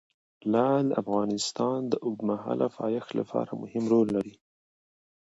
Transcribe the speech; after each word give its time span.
لعل 0.51 0.85
د 0.89 0.93
افغانستان 1.03 1.79
د 1.91 1.93
اوږدمهاله 2.05 2.67
پایښت 2.79 3.09
لپاره 3.19 3.51
مهم 3.61 3.83
رول 3.93 4.07
لري. 4.15 4.35